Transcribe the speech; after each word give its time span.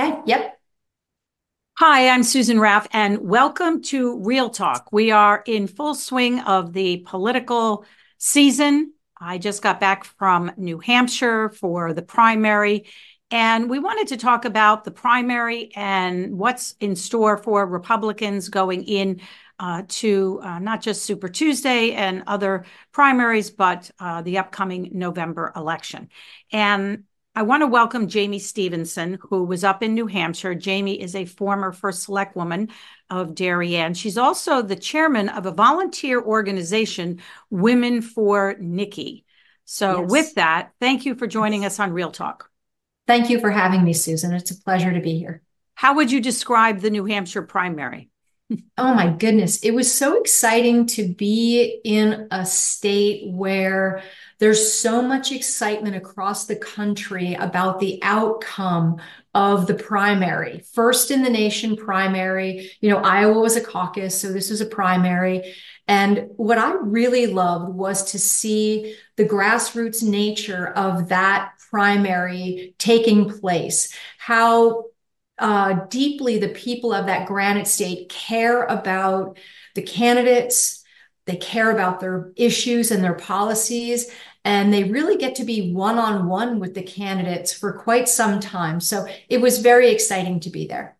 Okay, 0.00 0.18
yep. 0.24 0.58
Hi, 1.76 2.08
I'm 2.08 2.22
Susan 2.22 2.58
Raff, 2.58 2.88
and 2.90 3.18
welcome 3.18 3.82
to 3.82 4.18
Real 4.20 4.48
Talk. 4.48 4.90
We 4.92 5.10
are 5.10 5.42
in 5.44 5.66
full 5.66 5.94
swing 5.94 6.40
of 6.40 6.72
the 6.72 7.04
political 7.06 7.84
season. 8.16 8.94
I 9.20 9.36
just 9.36 9.60
got 9.60 9.78
back 9.78 10.04
from 10.04 10.52
New 10.56 10.78
Hampshire 10.78 11.50
for 11.50 11.92
the 11.92 12.00
primary, 12.00 12.86
and 13.30 13.68
we 13.68 13.78
wanted 13.78 14.08
to 14.08 14.16
talk 14.16 14.46
about 14.46 14.84
the 14.84 14.90
primary 14.90 15.70
and 15.76 16.38
what's 16.38 16.76
in 16.80 16.96
store 16.96 17.36
for 17.36 17.66
Republicans 17.66 18.48
going 18.48 18.84
in 18.84 19.20
uh, 19.58 19.82
to 19.88 20.40
uh, 20.42 20.58
not 20.60 20.80
just 20.80 21.04
Super 21.04 21.28
Tuesday 21.28 21.92
and 21.92 22.22
other 22.26 22.64
primaries, 22.92 23.50
but 23.50 23.90
uh, 24.00 24.22
the 24.22 24.38
upcoming 24.38 24.92
November 24.94 25.52
election. 25.54 26.08
And 26.50 27.04
I 27.32 27.42
want 27.42 27.62
to 27.62 27.68
welcome 27.68 28.08
Jayme 28.08 28.40
Stevenson, 28.40 29.16
who 29.22 29.44
was 29.44 29.62
up 29.62 29.84
in 29.84 29.94
New 29.94 30.08
Hampshire. 30.08 30.54
Jayme 30.54 30.98
is 30.98 31.14
a 31.14 31.24
former 31.24 31.70
First 31.70 32.02
Select 32.02 32.34
Woman 32.34 32.70
of 33.08 33.36
Darien. 33.36 33.94
She's 33.94 34.18
also 34.18 34.62
the 34.62 34.74
chairman 34.74 35.28
of 35.28 35.46
a 35.46 35.52
volunteer 35.52 36.20
organization, 36.20 37.20
Women 37.48 38.02
for 38.02 38.56
Nikki. 38.58 39.24
So, 39.64 40.00
yes. 40.00 40.10
with 40.10 40.34
that, 40.34 40.72
thank 40.80 41.06
you 41.06 41.14
for 41.14 41.28
joining 41.28 41.64
us 41.64 41.78
on 41.78 41.92
Real 41.92 42.10
Talk. 42.10 42.50
Thank 43.06 43.30
you 43.30 43.38
for 43.38 43.52
having 43.52 43.84
me, 43.84 43.92
Susan. 43.92 44.32
It's 44.32 44.50
a 44.50 44.60
pleasure 44.60 44.92
to 44.92 45.00
be 45.00 45.16
here. 45.16 45.42
How 45.74 45.94
would 45.94 46.10
you 46.10 46.20
describe 46.20 46.80
the 46.80 46.90
New 46.90 47.04
Hampshire 47.04 47.42
primary? 47.42 48.10
Oh 48.78 48.94
my 48.94 49.10
goodness. 49.10 49.60
It 49.60 49.72
was 49.72 49.92
so 49.92 50.20
exciting 50.20 50.86
to 50.86 51.08
be 51.08 51.80
in 51.84 52.28
a 52.30 52.44
state 52.44 53.30
where 53.30 54.02
there's 54.38 54.72
so 54.72 55.02
much 55.02 55.32
excitement 55.32 55.94
across 55.96 56.46
the 56.46 56.56
country 56.56 57.34
about 57.34 57.78
the 57.78 58.00
outcome 58.02 59.00
of 59.34 59.66
the 59.66 59.74
primary. 59.74 60.60
First 60.72 61.10
in 61.10 61.22
the 61.22 61.30
nation 61.30 61.76
primary, 61.76 62.70
you 62.80 62.90
know, 62.90 62.98
Iowa 62.98 63.38
was 63.38 63.56
a 63.56 63.60
caucus, 63.60 64.18
so 64.18 64.32
this 64.32 64.50
was 64.50 64.60
a 64.60 64.66
primary. 64.66 65.54
And 65.86 66.30
what 66.36 66.58
I 66.58 66.72
really 66.72 67.26
loved 67.26 67.74
was 67.74 68.12
to 68.12 68.18
see 68.18 68.96
the 69.16 69.24
grassroots 69.24 70.02
nature 70.02 70.68
of 70.68 71.10
that 71.10 71.52
primary 71.70 72.74
taking 72.78 73.30
place, 73.30 73.94
how 74.18 74.86
uh, 75.40 75.86
deeply 75.88 76.38
the 76.38 76.50
people 76.50 76.92
of 76.92 77.06
that 77.06 77.26
granite 77.26 77.66
state 77.66 78.08
care 78.08 78.64
about 78.64 79.38
the 79.74 79.82
candidates, 79.82 80.84
they 81.24 81.36
care 81.36 81.70
about 81.70 82.00
their 82.00 82.32
issues 82.36 82.90
and 82.90 83.02
their 83.02 83.14
policies, 83.14 84.10
and 84.44 84.72
they 84.72 84.84
really 84.84 85.16
get 85.16 85.34
to 85.36 85.44
be 85.44 85.72
one 85.72 85.98
on 85.98 86.28
one 86.28 86.60
with 86.60 86.74
the 86.74 86.82
candidates 86.82 87.52
for 87.52 87.72
quite 87.72 88.08
some 88.08 88.40
time. 88.40 88.80
So 88.80 89.06
it 89.28 89.40
was 89.40 89.58
very 89.58 89.90
exciting 89.90 90.40
to 90.40 90.50
be 90.50 90.66
there. 90.66 90.96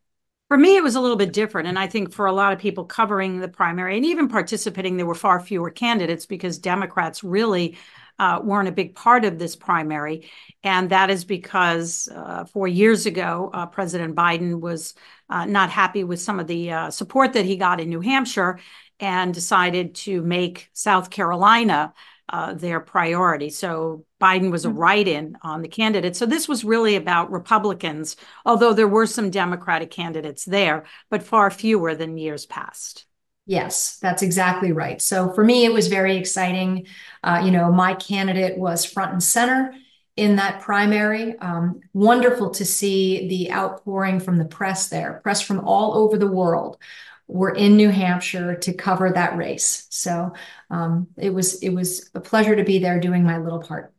For 0.48 0.58
me, 0.58 0.76
it 0.76 0.82
was 0.82 0.96
a 0.96 1.00
little 1.00 1.16
bit 1.16 1.32
different. 1.32 1.68
And 1.68 1.78
I 1.78 1.86
think 1.86 2.12
for 2.12 2.26
a 2.26 2.32
lot 2.32 2.52
of 2.52 2.58
people 2.58 2.84
covering 2.84 3.38
the 3.38 3.48
primary 3.48 3.96
and 3.96 4.04
even 4.04 4.28
participating, 4.28 4.96
there 4.96 5.06
were 5.06 5.14
far 5.14 5.38
fewer 5.38 5.70
candidates 5.70 6.26
because 6.26 6.58
Democrats 6.58 7.22
really 7.22 7.78
uh, 8.20 8.38
weren't 8.44 8.68
a 8.68 8.72
big 8.72 8.94
part 8.94 9.24
of 9.24 9.38
this 9.38 9.56
primary. 9.56 10.30
And 10.62 10.90
that 10.90 11.08
is 11.08 11.24
because 11.24 12.06
uh, 12.14 12.44
four 12.44 12.68
years 12.68 13.06
ago, 13.06 13.50
uh, 13.52 13.64
President 13.64 14.14
Biden 14.14 14.60
was 14.60 14.92
uh, 15.30 15.46
not 15.46 15.70
happy 15.70 16.04
with 16.04 16.20
some 16.20 16.38
of 16.38 16.46
the 16.46 16.70
uh, 16.70 16.90
support 16.90 17.32
that 17.32 17.46
he 17.46 17.56
got 17.56 17.80
in 17.80 17.88
New 17.88 18.00
Hampshire 18.00 18.60
and 19.00 19.32
decided 19.32 19.94
to 19.94 20.20
make 20.20 20.68
South 20.74 21.08
Carolina 21.08 21.94
uh, 22.28 22.52
their 22.52 22.78
priority. 22.78 23.48
So 23.48 24.04
Biden 24.20 24.50
was 24.50 24.66
a 24.66 24.68
mm-hmm. 24.68 24.78
write 24.78 25.08
in 25.08 25.38
on 25.40 25.62
the 25.62 25.68
candidate. 25.68 26.14
So 26.14 26.26
this 26.26 26.46
was 26.46 26.62
really 26.62 26.96
about 26.96 27.32
Republicans, 27.32 28.16
although 28.44 28.74
there 28.74 28.86
were 28.86 29.06
some 29.06 29.30
Democratic 29.30 29.90
candidates 29.90 30.44
there, 30.44 30.84
but 31.08 31.22
far 31.22 31.50
fewer 31.50 31.94
than 31.94 32.18
years 32.18 32.44
past. 32.44 33.06
Yes, 33.46 33.98
that's 34.00 34.22
exactly 34.22 34.72
right. 34.72 35.00
So 35.02 35.32
for 35.32 35.42
me, 35.42 35.64
it 35.64 35.72
was 35.72 35.88
very 35.88 36.16
exciting. 36.16 36.86
Uh, 37.24 37.42
you 37.44 37.50
know, 37.50 37.72
my 37.72 37.94
candidate 37.94 38.56
was 38.58 38.84
front 38.84 39.12
and 39.12 39.22
center 39.22 39.74
in 40.16 40.36
that 40.36 40.60
primary. 40.60 41.36
Um, 41.38 41.80
wonderful 41.92 42.50
to 42.50 42.64
see 42.64 43.28
the 43.28 43.52
outpouring 43.52 44.20
from 44.20 44.38
the 44.38 44.44
press 44.44 44.88
there, 44.88 45.20
press 45.24 45.40
from 45.40 45.60
all 45.60 45.94
over 45.94 46.16
the 46.16 46.26
world 46.30 46.78
were 47.26 47.50
in 47.54 47.76
New 47.76 47.90
Hampshire 47.90 48.56
to 48.56 48.72
cover 48.72 49.10
that 49.12 49.36
race. 49.36 49.86
So 49.90 50.32
um, 50.68 51.08
it 51.16 51.30
was 51.30 51.62
it 51.62 51.70
was 51.70 52.10
a 52.14 52.20
pleasure 52.20 52.56
to 52.56 52.64
be 52.64 52.78
there 52.80 53.00
doing 53.00 53.24
my 53.24 53.38
little 53.38 53.60
part. 53.62 53.92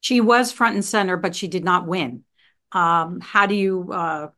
She 0.00 0.20
was 0.20 0.52
front 0.52 0.74
and 0.76 0.84
center, 0.84 1.16
but 1.16 1.34
she 1.34 1.48
did 1.48 1.64
not 1.64 1.86
win. 1.86 2.24
Um, 2.72 3.20
how 3.20 3.46
do 3.46 3.54
you 3.54 3.90
uh, 3.92 4.28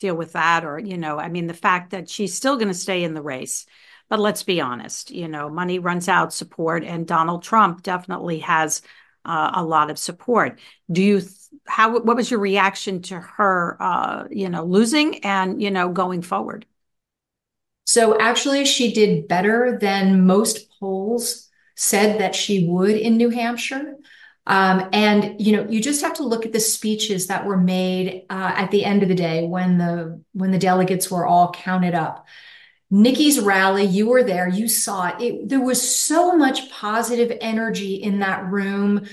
deal 0.00 0.14
with 0.14 0.32
that? 0.32 0.64
Or 0.64 0.78
you 0.78 0.96
know, 0.96 1.18
I 1.18 1.28
mean, 1.28 1.46
the 1.46 1.54
fact 1.54 1.90
that 1.90 2.08
she's 2.08 2.34
still 2.34 2.56
going 2.56 2.68
to 2.68 2.74
stay 2.74 3.04
in 3.04 3.14
the 3.14 3.22
race. 3.22 3.66
But 4.08 4.20
let's 4.20 4.44
be 4.44 4.60
honest, 4.60 5.10
you 5.10 5.26
know, 5.26 5.48
money 5.48 5.80
runs 5.80 6.08
out 6.08 6.32
support, 6.32 6.84
and 6.84 7.06
Donald 7.06 7.42
Trump 7.42 7.82
definitely 7.82 8.38
has 8.40 8.82
uh, 9.24 9.50
a 9.54 9.64
lot 9.64 9.90
of 9.90 9.98
support. 9.98 10.60
Do 10.90 11.02
you 11.02 11.22
how 11.66 11.98
what 11.98 12.16
was 12.16 12.30
your 12.30 12.40
reaction 12.40 13.02
to 13.02 13.18
her 13.18 13.76
uh, 13.80 14.24
you 14.30 14.48
know 14.48 14.64
losing 14.64 15.24
and 15.24 15.60
you 15.60 15.70
know 15.70 15.90
going 15.90 16.22
forward? 16.22 16.66
So 17.84 18.18
actually, 18.18 18.64
she 18.64 18.92
did 18.92 19.28
better 19.28 19.78
than 19.80 20.26
most 20.26 20.68
polls 20.78 21.48
said 21.76 22.20
that 22.20 22.34
she 22.34 22.66
would 22.68 22.96
in 22.96 23.16
New 23.16 23.30
Hampshire. 23.30 23.96
Um, 24.46 24.88
and 24.92 25.40
you 25.40 25.56
know, 25.56 25.66
you 25.68 25.80
just 25.82 26.02
have 26.02 26.14
to 26.14 26.22
look 26.22 26.46
at 26.46 26.52
the 26.52 26.60
speeches 26.60 27.26
that 27.26 27.46
were 27.46 27.56
made 27.56 28.24
uh, 28.30 28.52
at 28.56 28.70
the 28.70 28.84
end 28.84 29.02
of 29.02 29.08
the 29.08 29.14
day 29.14 29.46
when 29.46 29.78
the 29.78 30.22
when 30.32 30.52
the 30.52 30.58
delegates 30.58 31.10
were 31.10 31.26
all 31.26 31.52
counted 31.52 31.94
up. 31.94 32.26
Nikki's 32.88 33.40
rally, 33.40 33.84
you 33.84 34.08
were 34.08 34.22
there, 34.22 34.48
you 34.48 34.68
saw 34.68 35.08
it. 35.08 35.20
it. 35.20 35.48
There 35.48 35.60
was 35.60 35.96
so 35.96 36.36
much 36.36 36.70
positive 36.70 37.36
energy 37.40 37.96
in 37.96 38.20
that 38.20 38.46
room 38.46 39.06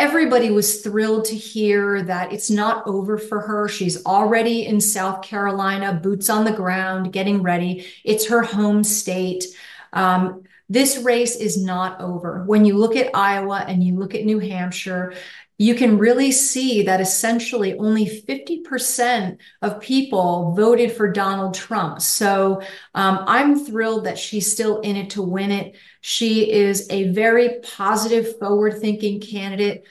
everybody 0.00 0.50
was 0.50 0.80
thrilled 0.80 1.26
to 1.26 1.36
hear 1.36 2.02
that 2.02 2.32
it's 2.32 2.50
not 2.50 2.86
over 2.86 3.18
for 3.18 3.40
her. 3.40 3.68
She's 3.68 4.04
already 4.06 4.64
in 4.64 4.80
South 4.80 5.20
Carolina, 5.20 6.00
boots 6.02 6.30
on 6.30 6.44
the 6.44 6.52
ground, 6.52 7.12
getting 7.12 7.42
ready. 7.42 7.86
It's 8.02 8.28
her 8.28 8.42
home 8.42 8.82
state. 8.82 9.44
Um, 9.92 10.44
this 10.70 10.98
race 10.98 11.34
is 11.34 11.62
not 11.62 12.00
over. 12.00 12.44
When 12.44 12.64
you 12.64 12.78
look 12.78 12.94
at 12.94 13.14
Iowa 13.14 13.64
and 13.66 13.82
you 13.82 13.98
look 13.98 14.14
at 14.14 14.24
New 14.24 14.38
Hampshire, 14.38 15.14
you 15.58 15.74
can 15.74 15.98
really 15.98 16.32
see 16.32 16.84
that 16.84 17.02
essentially 17.02 17.76
only 17.76 18.06
50% 18.06 19.36
of 19.60 19.80
people 19.80 20.54
voted 20.54 20.92
for 20.92 21.12
Donald 21.12 21.54
Trump. 21.54 22.00
So 22.00 22.62
um, 22.94 23.24
I'm 23.26 23.62
thrilled 23.62 24.04
that 24.04 24.18
she's 24.18 24.50
still 24.50 24.80
in 24.80 24.96
it 24.96 25.10
to 25.10 25.22
win 25.22 25.50
it. 25.50 25.74
She 26.00 26.50
is 26.50 26.88
a 26.88 27.10
very 27.10 27.60
positive, 27.62 28.38
forward 28.38 28.78
thinking 28.78 29.20
candidate. 29.20 29.84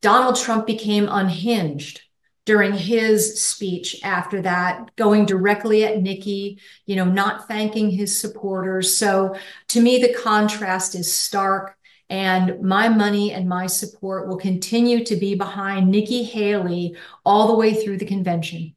Donald 0.00 0.36
Trump 0.36 0.66
became 0.66 1.08
unhinged 1.10 2.02
during 2.46 2.72
his 2.72 3.40
speech 3.40 4.00
after 4.02 4.40
that, 4.40 4.94
going 4.96 5.26
directly 5.26 5.84
at 5.84 6.00
Nikki, 6.00 6.58
you 6.86 6.96
know, 6.96 7.04
not 7.04 7.48
thanking 7.48 7.90
his 7.90 8.16
supporters. 8.16 8.96
So 8.96 9.36
to 9.68 9.80
me, 9.80 9.98
the 9.98 10.14
contrast 10.14 10.94
is 10.94 11.14
stark. 11.14 11.76
And 12.08 12.62
my 12.62 12.88
money 12.88 13.32
and 13.32 13.48
my 13.48 13.66
support 13.66 14.28
will 14.28 14.36
continue 14.36 15.04
to 15.04 15.16
be 15.16 15.34
behind 15.34 15.90
Nikki 15.90 16.22
Haley 16.22 16.96
all 17.24 17.48
the 17.48 17.56
way 17.56 17.74
through 17.74 17.98
the 17.98 18.06
convention. 18.06 18.76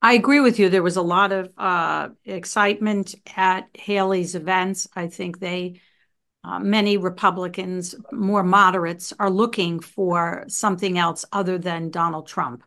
I 0.00 0.12
agree 0.12 0.38
with 0.38 0.60
you. 0.60 0.68
There 0.68 0.84
was 0.84 0.96
a 0.96 1.02
lot 1.02 1.32
of 1.32 1.50
uh, 1.58 2.10
excitement 2.24 3.16
at 3.36 3.68
Haley's 3.74 4.36
events. 4.36 4.86
I 4.94 5.08
think 5.08 5.40
they, 5.40 5.80
uh, 6.44 6.60
many 6.60 6.98
Republicans, 6.98 7.96
more 8.12 8.44
moderates, 8.44 9.12
are 9.18 9.28
looking 9.28 9.80
for 9.80 10.44
something 10.46 10.98
else 10.98 11.24
other 11.32 11.58
than 11.58 11.90
Donald 11.90 12.28
Trump. 12.28 12.62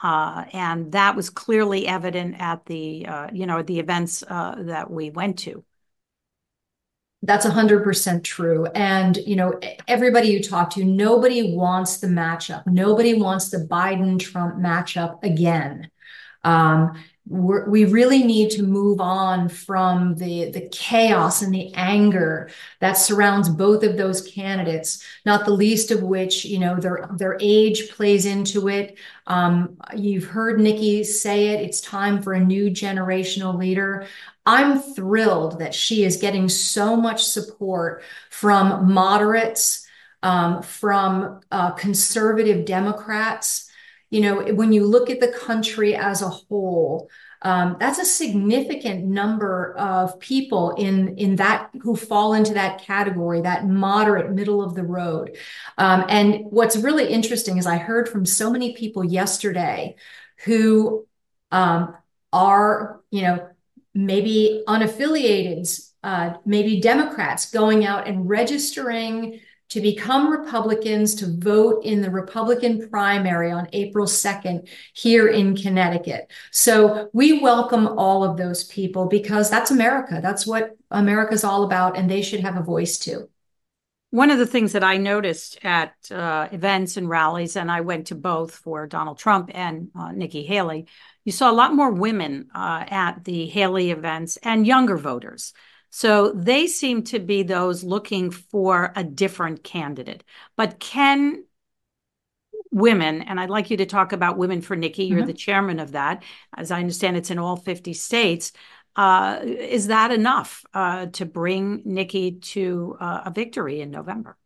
Uh, 0.00 0.44
and 0.52 0.92
that 0.92 1.16
was 1.16 1.30
clearly 1.30 1.86
evident 1.86 2.36
at 2.38 2.64
the, 2.66 3.06
uh, 3.06 3.28
you 3.32 3.46
know, 3.46 3.62
the 3.62 3.78
events 3.78 4.22
uh, 4.28 4.54
that 4.58 4.90
we 4.90 5.10
went 5.10 5.38
to. 5.40 5.64
That's 7.22 7.44
100% 7.44 8.22
true. 8.22 8.66
And, 8.66 9.16
you 9.16 9.34
know, 9.34 9.58
everybody 9.88 10.28
you 10.28 10.40
talk 10.40 10.70
to, 10.70 10.84
nobody 10.84 11.52
wants 11.56 11.98
the 11.98 12.06
matchup. 12.06 12.64
Nobody 12.66 13.14
wants 13.14 13.50
the 13.50 13.58
Biden 13.58 14.20
Trump 14.20 14.54
matchup 14.56 15.24
again. 15.24 15.90
Um, 16.44 17.02
we 17.30 17.84
really 17.84 18.22
need 18.22 18.50
to 18.50 18.62
move 18.62 19.00
on 19.00 19.48
from 19.48 20.14
the, 20.14 20.50
the 20.50 20.68
chaos 20.72 21.42
and 21.42 21.52
the 21.52 21.72
anger 21.74 22.48
that 22.80 22.94
surrounds 22.94 23.48
both 23.48 23.82
of 23.82 23.96
those 23.96 24.22
candidates, 24.22 25.04
not 25.26 25.44
the 25.44 25.52
least 25.52 25.90
of 25.90 26.02
which, 26.02 26.44
you 26.46 26.58
know, 26.58 26.76
their, 26.76 27.08
their 27.16 27.36
age 27.40 27.90
plays 27.90 28.24
into 28.24 28.68
it. 28.68 28.98
Um, 29.26 29.76
you've 29.94 30.24
heard 30.24 30.58
Nikki 30.58 31.04
say 31.04 31.48
it, 31.48 31.60
it's 31.60 31.82
time 31.82 32.22
for 32.22 32.32
a 32.32 32.44
new 32.44 32.70
generational 32.70 33.58
leader. 33.58 34.06
I'm 34.46 34.78
thrilled 34.78 35.58
that 35.58 35.74
she 35.74 36.04
is 36.04 36.16
getting 36.16 36.48
so 36.48 36.96
much 36.96 37.24
support 37.24 38.02
from 38.30 38.90
moderates, 38.90 39.86
um, 40.22 40.62
from 40.62 41.40
uh, 41.52 41.72
conservative 41.72 42.64
Democrats 42.64 43.67
you 44.10 44.20
know, 44.20 44.54
when 44.54 44.72
you 44.72 44.86
look 44.86 45.10
at 45.10 45.20
the 45.20 45.28
country 45.28 45.94
as 45.94 46.22
a 46.22 46.28
whole, 46.28 47.10
um, 47.42 47.76
that's 47.78 47.98
a 47.98 48.04
significant 48.04 49.04
number 49.04 49.76
of 49.76 50.18
people 50.18 50.72
in 50.72 51.16
in 51.18 51.36
that 51.36 51.70
who 51.82 51.94
fall 51.94 52.34
into 52.34 52.54
that 52.54 52.80
category, 52.80 53.42
that 53.42 53.68
moderate 53.68 54.32
middle 54.32 54.62
of 54.62 54.74
the 54.74 54.82
road. 54.82 55.36
Um, 55.76 56.04
and 56.08 56.46
what's 56.50 56.76
really 56.76 57.08
interesting 57.08 57.58
is 57.58 57.66
I 57.66 57.76
heard 57.76 58.08
from 58.08 58.26
so 58.26 58.50
many 58.50 58.74
people 58.74 59.04
yesterday 59.04 59.94
who 60.44 61.06
um, 61.52 61.94
are, 62.32 63.00
you 63.10 63.22
know, 63.22 63.48
maybe 63.94 64.64
unaffiliated, 64.66 65.80
uh, 66.02 66.34
maybe 66.44 66.80
Democrats 66.80 67.50
going 67.50 67.84
out 67.84 68.08
and 68.08 68.28
registering 68.28 69.40
to 69.70 69.80
become 69.80 70.30
Republicans 70.30 71.14
to 71.16 71.26
vote 71.38 71.84
in 71.84 72.00
the 72.00 72.10
Republican 72.10 72.88
primary 72.88 73.50
on 73.50 73.68
April 73.72 74.06
2nd 74.06 74.68
here 74.94 75.28
in 75.28 75.56
Connecticut. 75.56 76.30
So 76.50 77.10
we 77.12 77.40
welcome 77.40 77.86
all 77.86 78.24
of 78.24 78.36
those 78.36 78.64
people 78.64 79.06
because 79.06 79.50
that's 79.50 79.70
America. 79.70 80.20
That's 80.22 80.46
what 80.46 80.76
America's 80.90 81.44
all 81.44 81.64
about, 81.64 81.96
and 81.96 82.10
they 82.10 82.22
should 82.22 82.40
have 82.40 82.56
a 82.56 82.62
voice 82.62 82.98
too. 82.98 83.28
One 84.10 84.30
of 84.30 84.38
the 84.38 84.46
things 84.46 84.72
that 84.72 84.82
I 84.82 84.96
noticed 84.96 85.58
at 85.62 85.92
uh, 86.10 86.48
events 86.50 86.96
and 86.96 87.10
rallies, 87.10 87.56
and 87.56 87.70
I 87.70 87.82
went 87.82 88.06
to 88.06 88.14
both 88.14 88.54
for 88.54 88.86
Donald 88.86 89.18
Trump 89.18 89.50
and 89.52 89.90
uh, 89.94 90.12
Nikki 90.12 90.44
Haley, 90.44 90.86
you 91.26 91.32
saw 91.32 91.50
a 91.50 91.52
lot 91.52 91.74
more 91.74 91.90
women 91.90 92.48
uh, 92.54 92.84
at 92.88 93.24
the 93.24 93.44
Haley 93.46 93.90
events 93.90 94.38
and 94.38 94.66
younger 94.66 94.96
voters. 94.96 95.52
So 95.90 96.32
they 96.32 96.66
seem 96.66 97.02
to 97.04 97.18
be 97.18 97.42
those 97.42 97.82
looking 97.82 98.30
for 98.30 98.92
a 98.94 99.04
different 99.04 99.64
candidate. 99.64 100.24
But 100.56 100.78
can 100.78 101.44
women, 102.70 103.22
and 103.22 103.40
I'd 103.40 103.50
like 103.50 103.70
you 103.70 103.78
to 103.78 103.86
talk 103.86 104.12
about 104.12 104.36
Women 104.36 104.60
for 104.60 104.76
Nikki, 104.76 105.04
you're 105.04 105.20
mm-hmm. 105.20 105.26
the 105.26 105.32
chairman 105.34 105.80
of 105.80 105.92
that. 105.92 106.22
As 106.56 106.70
I 106.70 106.80
understand, 106.80 107.16
it's 107.16 107.30
in 107.30 107.38
all 107.38 107.56
50 107.56 107.92
states. 107.94 108.52
Uh, 108.96 109.40
is 109.44 109.86
that 109.86 110.10
enough 110.10 110.64
uh, 110.74 111.06
to 111.06 111.24
bring 111.24 111.82
Nikki 111.84 112.32
to 112.32 112.96
uh, 113.00 113.22
a 113.26 113.30
victory 113.30 113.80
in 113.80 113.90
November? 113.90 114.36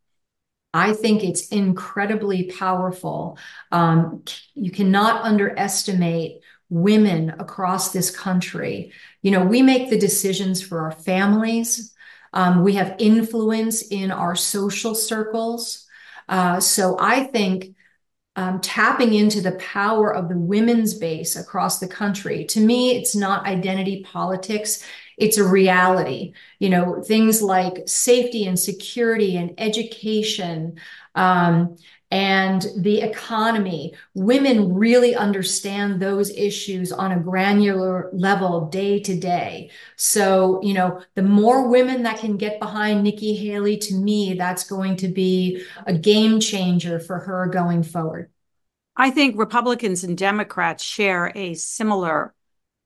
I 0.75 0.95
think 0.95 1.23
it's 1.23 1.49
incredibly 1.49 2.45
powerful. 2.45 3.39
Um, 3.71 4.25
you 4.55 4.71
cannot 4.71 5.23
underestimate 5.23 6.43
women 6.73 7.31
across 7.39 7.93
this 7.93 8.11
country. 8.11 8.93
You 9.21 9.31
know, 9.31 9.45
we 9.45 9.61
make 9.61 9.91
the 9.91 9.99
decisions 9.99 10.63
for 10.63 10.81
our 10.81 10.93
families. 10.93 11.95
Um, 12.33 12.65
we 12.65 12.73
have 12.75 12.97
influence 12.99 13.83
in 13.83 14.11
our 14.11 14.35
social 14.35 14.95
circles. 14.95 15.87
Uh, 16.31 16.61
so 16.61 16.97
I 16.99 17.25
think 17.25 17.77
um, 18.37 18.61
tapping 18.63 19.13
into 19.13 19.43
the 19.43 19.53
power 19.53 20.15
of 20.15 20.31
the 20.31 20.39
women's 20.39 20.95
base 20.95 21.37
across 21.37 21.79
the 21.79 21.89
country, 21.89 22.47
to 22.47 22.61
me, 22.61 22.97
it's 22.97 23.15
not 23.15 23.47
identity 23.47 24.03
politics. 24.03 24.83
It's 25.19 25.37
a 25.37 25.45
reality. 25.47 26.33
You 26.59 26.71
know, 26.71 27.03
things 27.03 27.43
like 27.43 27.87
safety 27.87 28.47
and 28.47 28.59
security 28.59 29.37
and 29.37 29.53
education, 29.59 30.81
um, 31.15 31.77
and 32.13 32.67
the 32.77 33.01
economy. 33.01 33.95
Women 34.13 34.75
really 34.75 35.17
understand 35.17 35.99
those 35.99 36.31
issues 36.31 36.93
on 36.93 37.11
a 37.11 37.19
granular 37.19 38.11
level 38.13 38.69
day 38.69 39.01
to 39.01 39.19
day. 39.19 39.71
So, 39.97 40.61
you 40.63 40.75
know, 40.75 41.01
the 41.15 41.23
more 41.23 41.71
women 41.71 42.03
that 42.03 42.19
can 42.19 42.37
get 42.37 42.61
behind 42.61 43.03
Nikki 43.03 43.35
Haley, 43.35 43.79
to 43.79 43.95
me, 43.95 44.35
that's 44.35 44.69
going 44.69 44.97
to 44.97 45.09
be 45.09 45.65
a 45.87 45.95
game 45.95 46.39
changer 46.39 47.01
for 47.01 47.19
her 47.19 47.47
going 47.47 47.83
forward. 47.83 48.31
I 48.95 49.11
think 49.11 49.39
Republicans 49.39 50.05
and 50.05 50.19
Democrats 50.19 50.85
share 50.85 51.33
a 51.35 51.55
similar 51.55 52.35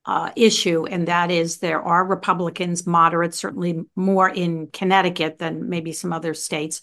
uh, 0.04 0.30
issue, 0.36 0.86
and 0.86 1.08
that 1.08 1.32
is 1.32 1.58
there 1.58 1.82
are 1.82 2.06
Republicans, 2.06 2.86
moderates, 2.86 3.36
certainly 3.36 3.82
more 3.96 4.28
in 4.28 4.68
Connecticut 4.68 5.38
than 5.40 5.68
maybe 5.68 5.90
some 5.90 6.12
other 6.12 6.32
states, 6.32 6.80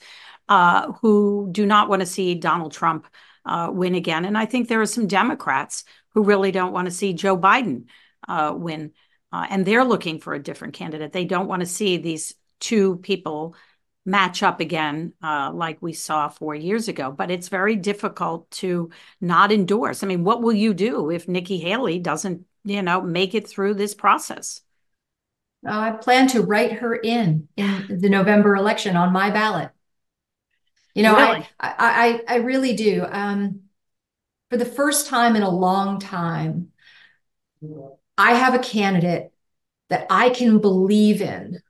uh, 0.49 0.91
who 0.93 1.49
do 1.51 1.65
not 1.65 1.89
want 1.89 2.01
to 2.01 2.05
see 2.05 2.35
Donald 2.35 2.73
Trump 2.73 3.07
uh, 3.45 3.69
win 3.71 3.95
again. 3.95 4.25
And 4.25 4.37
I 4.37 4.45
think 4.45 4.67
there 4.67 4.81
are 4.81 4.85
some 4.85 5.07
Democrats 5.07 5.83
who 6.09 6.23
really 6.23 6.51
don't 6.51 6.73
want 6.73 6.85
to 6.85 6.91
see 6.91 7.13
Joe 7.13 7.37
Biden 7.37 7.85
uh, 8.27 8.53
win. 8.55 8.91
Uh, 9.31 9.47
and 9.49 9.65
they're 9.65 9.83
looking 9.83 10.19
for 10.19 10.33
a 10.33 10.43
different 10.43 10.75
candidate. 10.75 11.11
They 11.11 11.25
don't 11.25 11.47
want 11.47 11.61
to 11.61 11.65
see 11.65 11.97
these 11.97 12.35
two 12.59 12.97
people 12.97 13.55
match 14.05 14.43
up 14.43 14.59
again 14.59 15.13
uh, 15.23 15.51
like 15.53 15.81
we 15.81 15.93
saw 15.93 16.27
four 16.29 16.53
years 16.53 16.87
ago. 16.87 17.11
But 17.11 17.31
it's 17.31 17.49
very 17.49 17.75
difficult 17.75 18.49
to 18.51 18.91
not 19.19 19.51
endorse. 19.51 20.03
I 20.03 20.07
mean, 20.07 20.23
what 20.23 20.41
will 20.41 20.53
you 20.53 20.73
do 20.73 21.09
if 21.09 21.27
Nikki 21.27 21.57
Haley 21.57 21.99
doesn't, 21.99 22.45
you 22.63 22.81
know, 22.81 23.01
make 23.01 23.33
it 23.33 23.47
through 23.47 23.73
this 23.75 23.95
process? 23.95 24.61
I 25.65 25.91
plan 25.91 26.27
to 26.27 26.41
write 26.41 26.73
her 26.73 26.93
in 26.95 27.47
in 27.55 27.99
the 28.01 28.09
November 28.09 28.55
election 28.55 28.97
on 28.97 29.13
my 29.13 29.29
ballot. 29.29 29.71
You 30.93 31.03
know, 31.03 31.15
really? 31.15 31.47
I, 31.59 32.21
I, 32.27 32.35
I 32.35 32.35
really 32.37 32.75
do. 32.75 33.05
Um, 33.09 33.61
for 34.49 34.57
the 34.57 34.65
first 34.65 35.07
time 35.07 35.35
in 35.35 35.41
a 35.41 35.49
long 35.49 35.99
time, 35.99 36.71
I 38.17 38.33
have 38.33 38.53
a 38.53 38.59
candidate 38.59 39.31
that 39.89 40.07
I 40.09 40.29
can 40.29 40.59
believe 40.59 41.21
in. 41.21 41.61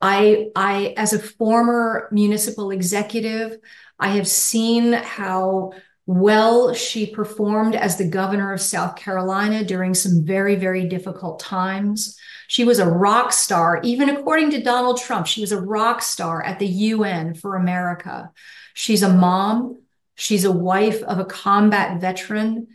I, 0.00 0.50
I, 0.56 0.94
as 0.96 1.12
a 1.12 1.18
former 1.18 2.08
municipal 2.10 2.70
executive, 2.70 3.58
I 3.98 4.10
have 4.10 4.26
seen 4.26 4.94
how 4.94 5.72
well 6.10 6.74
she 6.74 7.06
performed 7.06 7.76
as 7.76 7.96
the 7.96 8.08
governor 8.08 8.52
of 8.52 8.60
South 8.60 8.96
Carolina 8.96 9.64
during 9.64 9.94
some 9.94 10.24
very, 10.24 10.56
very 10.56 10.88
difficult 10.88 11.38
times. 11.38 12.18
She 12.48 12.64
was 12.64 12.80
a 12.80 12.90
rock 12.90 13.32
star, 13.32 13.80
even 13.84 14.08
according 14.08 14.50
to 14.50 14.62
Donald 14.62 15.00
Trump, 15.00 15.28
she 15.28 15.40
was 15.40 15.52
a 15.52 15.60
rock 15.60 16.02
star 16.02 16.42
at 16.42 16.58
the 16.58 16.66
UN 16.66 17.34
for 17.34 17.54
America. 17.54 18.32
She's 18.74 19.04
a 19.04 19.12
mom. 19.12 19.82
She's 20.16 20.44
a 20.44 20.50
wife 20.50 21.00
of 21.04 21.20
a 21.20 21.24
combat 21.24 22.00
veteran. 22.00 22.66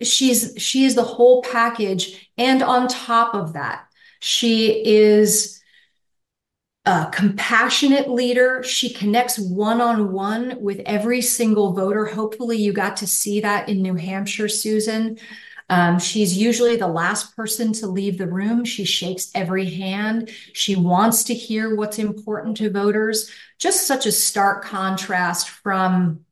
She's 0.00 0.54
she 0.56 0.86
is 0.86 0.94
the 0.94 1.02
whole 1.02 1.42
package. 1.42 2.30
And 2.38 2.62
on 2.62 2.88
top 2.88 3.34
of 3.34 3.52
that, 3.52 3.84
she 4.20 4.82
is 4.86 5.60
a 6.86 7.08
compassionate 7.12 8.08
leader. 8.08 8.62
She 8.62 8.92
connects 8.92 9.38
one 9.38 9.80
on 9.80 10.12
one 10.12 10.60
with 10.60 10.80
every 10.86 11.20
single 11.20 11.72
voter. 11.72 12.06
Hopefully, 12.06 12.56
you 12.56 12.72
got 12.72 12.96
to 12.98 13.06
see 13.06 13.40
that 13.40 13.68
in 13.68 13.82
New 13.82 13.94
Hampshire, 13.94 14.48
Susan. 14.48 15.18
Um, 15.68 16.00
she's 16.00 16.36
usually 16.36 16.76
the 16.76 16.88
last 16.88 17.36
person 17.36 17.72
to 17.74 17.86
leave 17.86 18.18
the 18.18 18.26
room. 18.26 18.64
She 18.64 18.84
shakes 18.84 19.30
every 19.36 19.70
hand. 19.70 20.30
She 20.52 20.74
wants 20.74 21.22
to 21.24 21.34
hear 21.34 21.76
what's 21.76 21.98
important 21.98 22.56
to 22.56 22.70
voters. 22.70 23.30
Just 23.58 23.86
such 23.86 24.04
a 24.04 24.12
stark 24.12 24.64
contrast 24.64 25.48
from 25.48 26.24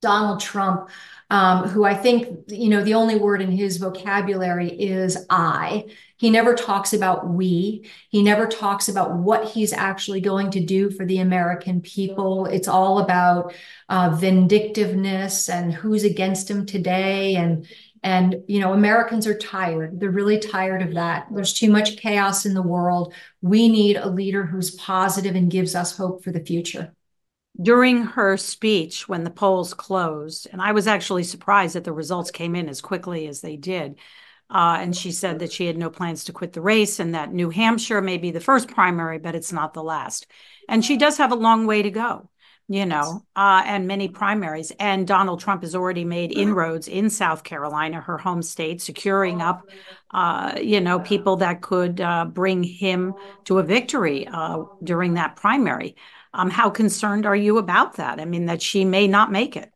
Donald 0.00 0.40
Trump, 0.40 0.88
um, 1.30 1.68
who 1.68 1.84
I 1.84 1.94
think, 1.94 2.28
you 2.48 2.68
know, 2.68 2.82
the 2.82 2.94
only 2.94 3.16
word 3.16 3.40
in 3.40 3.52
his 3.52 3.76
vocabulary 3.76 4.68
is 4.68 5.16
I. 5.30 5.86
He 6.16 6.28
never 6.28 6.54
talks 6.54 6.92
about 6.92 7.28
we. 7.28 7.88
He 8.10 8.22
never 8.22 8.46
talks 8.46 8.88
about 8.88 9.14
what 9.14 9.48
he's 9.48 9.72
actually 9.72 10.20
going 10.20 10.50
to 10.50 10.60
do 10.60 10.90
for 10.90 11.06
the 11.06 11.18
American 11.18 11.80
people. 11.80 12.46
It's 12.46 12.68
all 12.68 12.98
about 12.98 13.54
uh, 13.88 14.10
vindictiveness 14.16 15.48
and 15.48 15.72
who's 15.72 16.04
against 16.04 16.50
him 16.50 16.66
today. 16.66 17.36
And 17.36 17.66
and, 18.02 18.36
you 18.48 18.60
know, 18.60 18.72
Americans 18.72 19.26
are 19.26 19.36
tired. 19.36 20.00
They're 20.00 20.10
really 20.10 20.38
tired 20.38 20.80
of 20.80 20.94
that. 20.94 21.26
There's 21.30 21.52
too 21.52 21.70
much 21.70 21.98
chaos 21.98 22.46
in 22.46 22.54
the 22.54 22.62
world. 22.62 23.12
We 23.42 23.68
need 23.68 23.96
a 23.98 24.08
leader 24.08 24.46
who's 24.46 24.70
positive 24.70 25.36
and 25.36 25.50
gives 25.50 25.74
us 25.74 25.94
hope 25.94 26.24
for 26.24 26.32
the 26.32 26.40
future. 26.40 26.94
During 27.60 28.02
her 28.02 28.36
speech, 28.36 29.08
when 29.08 29.24
the 29.24 29.30
polls 29.30 29.74
closed, 29.74 30.48
and 30.50 30.62
I 30.62 30.72
was 30.72 30.86
actually 30.86 31.24
surprised 31.24 31.74
that 31.74 31.84
the 31.84 31.92
results 31.92 32.30
came 32.30 32.54
in 32.54 32.68
as 32.68 32.80
quickly 32.80 33.26
as 33.26 33.40
they 33.40 33.56
did. 33.56 33.98
Uh, 34.48 34.78
and 34.80 34.96
she 34.96 35.12
said 35.12 35.38
that 35.38 35.52
she 35.52 35.66
had 35.66 35.78
no 35.78 35.90
plans 35.90 36.24
to 36.24 36.32
quit 36.32 36.52
the 36.52 36.60
race 36.60 36.98
and 36.98 37.14
that 37.14 37.32
New 37.32 37.50
Hampshire 37.50 38.00
may 38.00 38.18
be 38.18 38.32
the 38.32 38.40
first 38.40 38.68
primary, 38.68 39.18
but 39.18 39.36
it's 39.36 39.52
not 39.52 39.74
the 39.74 39.82
last. 39.82 40.26
And 40.68 40.84
she 40.84 40.96
does 40.96 41.18
have 41.18 41.30
a 41.30 41.36
long 41.36 41.66
way 41.66 41.82
to 41.82 41.90
go 41.90 42.30
you 42.70 42.86
know, 42.86 43.26
uh, 43.34 43.64
and 43.66 43.88
many 43.88 44.06
primaries. 44.06 44.70
And 44.78 45.04
Donald 45.04 45.40
Trump 45.40 45.62
has 45.62 45.74
already 45.74 46.04
made 46.04 46.30
inroads 46.30 46.86
in 46.86 47.10
South 47.10 47.42
Carolina, 47.42 48.00
her 48.00 48.16
home 48.16 48.42
state, 48.42 48.80
securing 48.80 49.42
up, 49.42 49.68
uh, 50.12 50.56
you 50.62 50.80
know, 50.80 51.00
people 51.00 51.38
that 51.38 51.62
could 51.62 52.00
uh, 52.00 52.26
bring 52.26 52.62
him 52.62 53.14
to 53.46 53.58
a 53.58 53.64
victory 53.64 54.28
uh, 54.28 54.62
during 54.84 55.14
that 55.14 55.34
primary. 55.34 55.96
Um, 56.32 56.50
how 56.50 56.70
concerned 56.70 57.26
are 57.26 57.36
you 57.36 57.58
about 57.58 57.96
that? 57.96 58.20
I 58.20 58.24
mean, 58.24 58.46
that 58.46 58.62
she 58.62 58.84
may 58.84 59.08
not 59.08 59.32
make 59.32 59.56
it. 59.56 59.72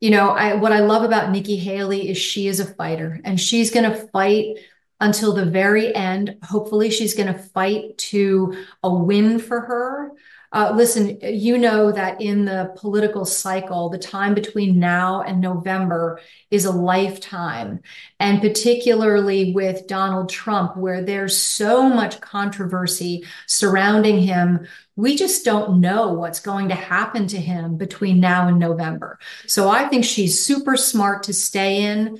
You 0.00 0.10
know, 0.10 0.30
I, 0.30 0.54
what 0.54 0.72
I 0.72 0.80
love 0.80 1.04
about 1.04 1.30
Nikki 1.30 1.56
Haley 1.56 2.08
is 2.08 2.18
she 2.18 2.48
is 2.48 2.58
a 2.58 2.64
fighter 2.64 3.20
and 3.24 3.40
she's 3.40 3.70
going 3.70 3.88
to 3.88 4.08
fight 4.08 4.56
until 5.00 5.32
the 5.32 5.44
very 5.44 5.94
end. 5.94 6.38
Hopefully, 6.42 6.90
she's 6.90 7.14
going 7.14 7.32
to 7.32 7.38
fight 7.38 7.98
to 7.98 8.54
a 8.82 8.92
win 8.92 9.38
for 9.38 9.60
her. 9.60 10.12
Uh, 10.52 10.70
listen, 10.76 11.18
you 11.22 11.56
know 11.56 11.90
that 11.90 12.20
in 12.20 12.44
the 12.44 12.74
political 12.76 13.24
cycle, 13.24 13.88
the 13.88 13.96
time 13.96 14.34
between 14.34 14.78
now 14.78 15.22
and 15.22 15.40
November 15.40 16.20
is 16.50 16.66
a 16.66 16.70
lifetime. 16.70 17.80
And 18.20 18.40
particularly 18.42 19.52
with 19.54 19.86
Donald 19.86 20.28
Trump, 20.28 20.76
where 20.76 21.02
there's 21.02 21.42
so 21.42 21.88
much 21.88 22.20
controversy 22.20 23.24
surrounding 23.46 24.18
him, 24.18 24.66
we 24.94 25.16
just 25.16 25.42
don't 25.42 25.80
know 25.80 26.12
what's 26.12 26.40
going 26.40 26.68
to 26.68 26.74
happen 26.74 27.26
to 27.28 27.38
him 27.38 27.78
between 27.78 28.20
now 28.20 28.48
and 28.48 28.58
November. 28.58 29.18
So 29.46 29.70
I 29.70 29.88
think 29.88 30.04
she's 30.04 30.44
super 30.44 30.76
smart 30.76 31.22
to 31.24 31.32
stay 31.32 31.82
in. 31.82 32.18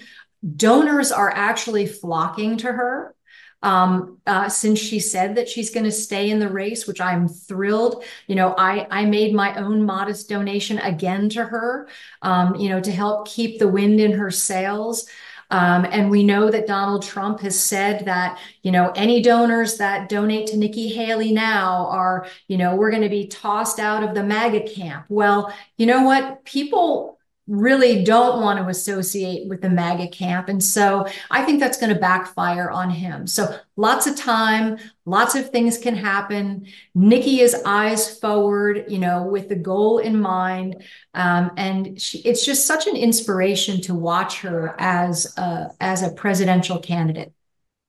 Donors 0.57 1.13
are 1.13 1.31
actually 1.31 1.87
flocking 1.87 2.57
to 2.59 2.73
her 2.73 3.15
um, 3.63 4.19
uh, 4.27 4.49
since 4.49 4.79
she 4.79 5.01
said 5.01 5.35
that 5.37 5.49
she's 5.49 5.71
going 5.71 5.85
to 5.85 5.93
stay 5.93 6.31
in 6.31 6.39
the 6.39 6.49
race, 6.49 6.87
which 6.87 7.01
I'm 7.01 7.29
thrilled. 7.29 8.05
You 8.27 8.35
know, 8.35 8.55
I 8.59 8.87
I 8.91 9.05
made 9.05 9.35
my 9.35 9.55
own 9.57 9.85
modest 9.85 10.29
donation 10.29 10.79
again 10.79 11.29
to 11.31 11.45
her, 11.45 11.89
um, 12.23 12.55
you 12.57 12.69
know, 12.69 12.81
to 12.81 12.93
help 12.93 13.29
keep 13.29 13.59
the 13.59 13.69
wind 13.69 14.01
in 14.01 14.13
her 14.13 14.31
sails. 14.31 15.09
Um, 15.51 15.85
and 15.85 16.11
we 16.11 16.25
know 16.25 16.51
that 16.51 16.67
Donald 16.67 17.03
Trump 17.03 17.41
has 17.41 17.61
said 17.61 18.07
that, 18.07 18.39
you 18.63 18.73
know, 18.73 18.91
any 18.97 19.21
donors 19.21 19.77
that 19.77 20.09
donate 20.09 20.47
to 20.47 20.57
Nikki 20.57 20.89
Haley 20.89 21.31
now 21.31 21.89
are, 21.89 22.27
you 22.49 22.57
know, 22.57 22.75
we're 22.75 22.91
going 22.91 23.03
to 23.03 23.11
be 23.11 23.27
tossed 23.27 23.79
out 23.79 24.03
of 24.03 24.15
the 24.15 24.23
MAGA 24.25 24.63
camp. 24.63 25.05
Well, 25.11 25.53
you 25.77 25.85
know 25.85 26.05
what? 26.05 26.43
People 26.47 27.19
really 27.49 28.05
don't 28.05 28.41
want 28.41 28.59
to 28.59 28.69
associate 28.69 29.49
with 29.49 29.61
the 29.61 29.69
MAGA 29.69 30.09
camp. 30.09 30.49
And 30.49 30.63
so 30.63 31.07
I 31.31 31.45
think 31.45 31.59
that's 31.59 31.77
going 31.77 31.93
to 31.93 31.99
backfire 31.99 32.71
on 32.71 32.89
him. 32.89 33.27
So 33.27 33.59
lots 33.77 34.07
of 34.07 34.17
time, 34.17 34.79
lots 35.07 35.35
of 35.35 35.51
things 35.51 35.77
can 35.77 35.97
happen. 35.97 36.67
Nikki 36.95 37.41
is 37.41 37.61
eyes 37.65 38.19
forward, 38.19 38.85
you 38.89 38.99
know, 38.99 39.25
with 39.25 39.49
the 39.49 39.57
goal 39.57 39.99
in 39.99 40.21
mind. 40.21 40.85
Um, 41.15 41.51
and 41.57 42.01
she, 42.01 42.19
it's 42.21 42.47
just 42.47 42.65
such 42.65 42.87
an 42.87 42.97
inspiration 42.97 43.81
to 43.83 43.95
watch 43.95 44.41
her 44.43 44.77
as 44.79 45.37
a, 45.37 45.71
as 45.81 46.03
a 46.03 46.13
presidential 46.13 46.79
candidate. 46.79 47.33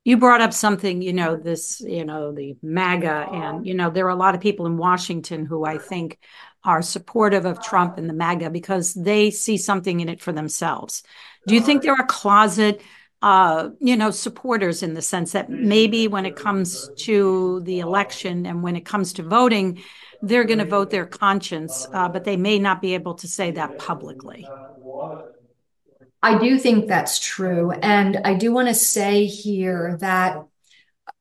You 0.04 0.18
brought 0.18 0.42
up 0.42 0.52
something, 0.52 1.00
you 1.00 1.14
know, 1.14 1.36
this, 1.36 1.80
you 1.80 2.04
know, 2.04 2.30
the 2.30 2.56
MAGA, 2.62 3.28
and, 3.32 3.66
you 3.66 3.72
know, 3.72 3.88
there 3.88 4.04
are 4.04 4.10
a 4.10 4.14
lot 4.16 4.34
of 4.34 4.42
people 4.42 4.66
in 4.66 4.76
Washington 4.76 5.46
who 5.46 5.64
I 5.64 5.78
think 5.78 6.18
are 6.64 6.82
supportive 6.82 7.44
of 7.44 7.62
Trump 7.62 7.98
and 7.98 8.08
the 8.08 8.14
MAGA 8.14 8.50
because 8.50 8.94
they 8.94 9.30
see 9.30 9.56
something 9.56 10.00
in 10.00 10.08
it 10.08 10.20
for 10.20 10.32
themselves. 10.32 11.02
Do 11.46 11.54
you 11.54 11.60
think 11.60 11.82
there 11.82 11.92
are 11.92 12.06
closet, 12.06 12.80
uh, 13.20 13.70
you 13.80 13.96
know, 13.96 14.10
supporters 14.10 14.82
in 14.82 14.94
the 14.94 15.02
sense 15.02 15.32
that 15.32 15.50
maybe 15.50 16.08
when 16.08 16.24
it 16.24 16.36
comes 16.36 16.88
to 17.00 17.60
the 17.64 17.80
election 17.80 18.46
and 18.46 18.62
when 18.62 18.76
it 18.76 18.86
comes 18.86 19.12
to 19.14 19.22
voting, 19.22 19.82
they're 20.22 20.44
going 20.44 20.58
to 20.58 20.64
vote 20.64 20.90
their 20.90 21.04
conscience, 21.04 21.86
uh, 21.92 22.08
but 22.08 22.24
they 22.24 22.38
may 22.38 22.58
not 22.58 22.80
be 22.80 22.94
able 22.94 23.14
to 23.14 23.28
say 23.28 23.50
that 23.50 23.78
publicly? 23.78 24.48
I 26.22 26.38
do 26.38 26.58
think 26.58 26.88
that's 26.88 27.18
true. 27.18 27.70
And 27.72 28.16
I 28.24 28.32
do 28.32 28.50
want 28.50 28.68
to 28.68 28.74
say 28.74 29.26
here 29.26 29.98
that, 30.00 30.42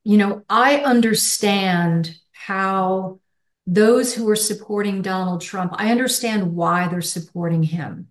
you 0.06 0.16
know, 0.16 0.44
I 0.50 0.78
understand 0.78 2.16
how 2.32 3.20
those 3.66 4.14
who 4.14 4.30
are 4.30 4.36
supporting 4.36 5.02
Donald 5.02 5.42
Trump, 5.42 5.74
I 5.76 5.92
understand 5.92 6.54
why 6.54 6.88
they're 6.88 7.02
supporting 7.02 7.64
him. 7.64 8.08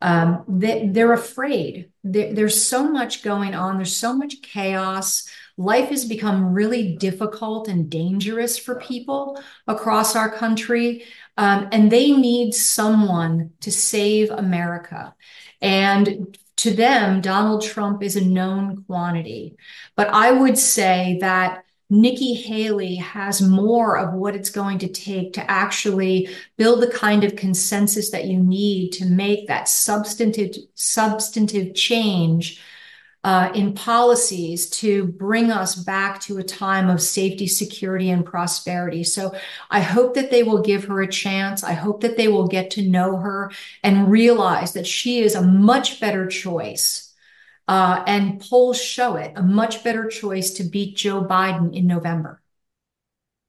Um, 0.00 0.44
they, 0.48 0.88
they're 0.88 1.12
afraid. 1.12 1.90
there's 2.02 2.62
so 2.62 2.90
much 2.90 3.22
going 3.22 3.54
on. 3.54 3.76
There's 3.76 3.96
so 3.96 4.14
much 4.14 4.42
chaos. 4.42 5.26
Life 5.56 5.88
has 5.88 6.04
become 6.04 6.52
really 6.52 6.96
difficult 6.96 7.68
and 7.68 7.88
dangerous 7.88 8.58
for 8.58 8.78
people 8.80 9.42
across 9.66 10.14
our 10.14 10.30
country. 10.30 11.04
Um, 11.36 11.68
and 11.72 11.90
they 11.90 12.12
need 12.12 12.54
someone 12.54 13.52
to 13.60 13.72
save 13.72 14.30
America. 14.30 15.14
And 15.62 16.36
to 16.56 16.72
them, 16.72 17.20
Donald 17.20 17.62
Trump 17.62 18.02
is 18.02 18.16
a 18.16 18.24
known 18.24 18.84
quantity. 18.84 19.56
But 19.96 20.08
I 20.08 20.32
would 20.32 20.58
say 20.58 21.18
that 21.20 21.64
Nikki 21.90 22.34
Haley 22.34 22.96
has 22.96 23.42
more 23.42 23.98
of 23.98 24.14
what 24.14 24.34
it's 24.34 24.50
going 24.50 24.78
to 24.78 24.88
take 24.88 25.34
to 25.34 25.50
actually 25.50 26.28
build 26.56 26.82
the 26.82 26.90
kind 26.90 27.24
of 27.24 27.36
consensus 27.36 28.10
that 28.10 28.24
you 28.24 28.38
need 28.38 28.90
to 28.92 29.06
make 29.06 29.48
that 29.48 29.68
substantive 29.68 30.56
substantive 30.74 31.74
change 31.74 32.60
uh, 33.24 33.50
in 33.54 33.72
policies 33.72 34.68
to 34.68 35.06
bring 35.06 35.50
us 35.50 35.74
back 35.74 36.20
to 36.20 36.36
a 36.38 36.42
time 36.42 36.90
of 36.90 37.00
safety, 37.00 37.46
security, 37.46 38.10
and 38.10 38.26
prosperity. 38.26 39.02
So 39.02 39.34
I 39.70 39.80
hope 39.80 40.14
that 40.14 40.30
they 40.30 40.42
will 40.42 40.60
give 40.60 40.84
her 40.84 41.00
a 41.00 41.08
chance. 41.08 41.64
I 41.64 41.72
hope 41.72 42.02
that 42.02 42.18
they 42.18 42.28
will 42.28 42.46
get 42.46 42.70
to 42.72 42.88
know 42.88 43.16
her 43.16 43.50
and 43.82 44.10
realize 44.10 44.74
that 44.74 44.86
she 44.86 45.20
is 45.20 45.34
a 45.34 45.42
much 45.42 46.00
better 46.00 46.26
choice 46.26 47.03
uh, 47.68 48.02
and 48.06 48.40
polls 48.40 48.80
show 48.80 49.16
it 49.16 49.32
a 49.36 49.42
much 49.42 49.84
better 49.84 50.08
choice 50.08 50.52
to 50.54 50.64
beat 50.64 50.96
Joe 50.96 51.24
Biden 51.24 51.74
in 51.74 51.86
November. 51.86 52.40